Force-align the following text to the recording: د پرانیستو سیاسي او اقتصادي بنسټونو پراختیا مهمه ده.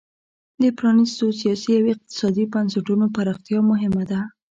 د 0.61 0.63
پرانیستو 0.77 1.25
سیاسي 1.41 1.71
او 1.79 1.83
اقتصادي 1.93 2.43
بنسټونو 2.53 3.05
پراختیا 3.15 3.59
مهمه 3.71 4.03
ده. 4.11 4.19